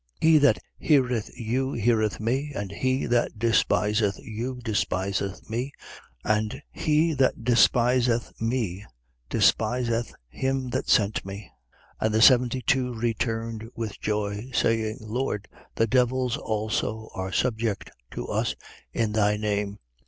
10:16. 0.23 0.29
He 0.31 0.37
that 0.39 0.59
heareth 0.79 1.39
you 1.39 1.73
heareth 1.73 2.19
me: 2.19 2.51
and 2.55 2.71
he 2.71 3.05
that 3.05 3.37
despiseth 3.37 4.17
you 4.23 4.59
despiseth 4.63 5.47
me: 5.47 5.71
and 6.23 6.59
he 6.71 7.13
that 7.13 7.43
despiseth 7.43 8.33
me 8.41 8.83
despiseth 9.29 10.15
him 10.27 10.71
that 10.71 10.89
sent 10.89 11.23
me. 11.23 11.51
10:17. 12.01 12.01
And 12.07 12.13
the 12.15 12.21
seventy 12.23 12.61
two 12.63 12.95
returned 12.95 13.69
with 13.75 13.99
joy, 13.99 14.49
saying: 14.55 14.97
Lord, 15.01 15.47
the 15.75 15.85
devils 15.85 16.35
also 16.35 17.11
are 17.13 17.31
subject 17.31 17.91
to 18.09 18.25
us 18.27 18.55
in 18.91 19.11
thy 19.11 19.37
name. 19.37 19.77